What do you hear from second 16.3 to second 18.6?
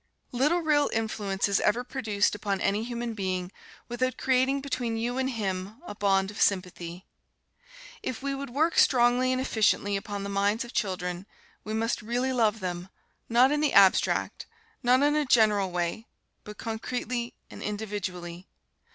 but concretely and individually.